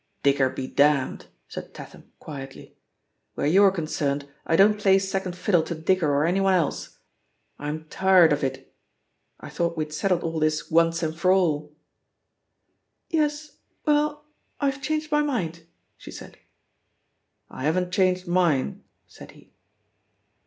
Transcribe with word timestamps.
^Dicker 0.23 0.55
be 0.55 0.67
damned/' 0.67 1.27
said 1.47 1.75
Tatham 1.75 2.05
^[uieQy. 2.23 2.73
'^iWhere 3.37 3.53
you're 3.53 3.69
concerned, 3.69 4.27
I 4.47 4.55
don't 4.55 4.79
play 4.79 4.97
second 4.97 5.35
fiddle 5.35 5.61
to 5.61 5.75
Dicker^ 5.75 6.07
or 6.09 6.25
anyone 6.25 6.55
else, 6.55 6.97
I'm 7.59 7.85
tired 7.85 8.33
of 8.33 8.43
it. 8.43 8.51
li 8.57 8.63
••I 9.41 9.49
thought 9.49 9.77
we 9.77 9.83
had 9.85 9.93
settled 9.93 10.23
all 10.23 10.39
this 10.39 10.71
once 10.71 11.03
and 11.03 11.15
for 11.15 11.29
alir 11.29 11.71
"Yes— 13.09 13.57
^well, 13.87 14.21
I've 14.59 14.81
changed 14.81 15.11
my 15.11 15.21
mind,'* 15.21 15.67
idie 15.99 16.13
said.: 16.13 16.37
I 17.51 17.65
haven't 17.65 17.93
changed 17.93 18.25
mine/' 18.27 18.83
said 19.05 19.33
he. 19.33 19.53